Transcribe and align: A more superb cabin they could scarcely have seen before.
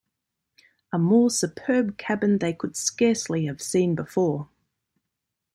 A 0.91 0.97
more 0.97 1.29
superb 1.29 1.95
cabin 1.99 2.39
they 2.39 2.53
could 2.53 2.75
scarcely 2.75 3.45
have 3.45 3.61
seen 3.61 3.93
before. 3.93 4.49